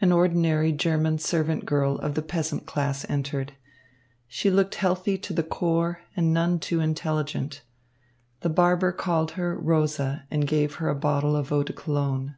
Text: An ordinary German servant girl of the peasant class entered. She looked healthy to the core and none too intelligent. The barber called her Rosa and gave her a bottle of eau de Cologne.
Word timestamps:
An 0.00 0.10
ordinary 0.10 0.72
German 0.72 1.20
servant 1.20 1.64
girl 1.66 1.94
of 1.98 2.14
the 2.16 2.22
peasant 2.22 2.66
class 2.66 3.06
entered. 3.08 3.52
She 4.26 4.50
looked 4.50 4.74
healthy 4.74 5.16
to 5.18 5.32
the 5.32 5.44
core 5.44 6.00
and 6.16 6.34
none 6.34 6.58
too 6.58 6.80
intelligent. 6.80 7.62
The 8.40 8.48
barber 8.50 8.90
called 8.90 9.30
her 9.38 9.56
Rosa 9.56 10.26
and 10.32 10.48
gave 10.48 10.74
her 10.82 10.88
a 10.88 10.96
bottle 10.96 11.36
of 11.36 11.52
eau 11.52 11.62
de 11.62 11.72
Cologne. 11.72 12.34